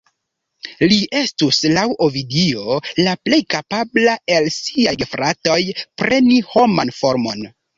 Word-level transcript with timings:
Li 0.91 0.95
estus, 1.19 1.59
laŭ 1.75 1.83
Ovidio, 2.05 2.79
la 3.07 3.13
plej 3.27 3.41
kapabla 3.57 4.17
el 4.39 4.51
siaj 4.59 4.97
gefratoj 5.05 5.59
preni 6.05 6.41
homan 6.57 6.95
formon. 7.03 7.47